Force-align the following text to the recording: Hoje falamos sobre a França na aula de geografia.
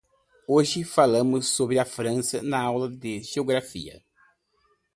Hoje 0.47 0.83
falamos 0.83 1.49
sobre 1.49 1.77
a 1.77 1.85
França 1.85 2.41
na 2.41 2.59
aula 2.59 2.89
de 2.89 3.21
geografia. 3.21 4.03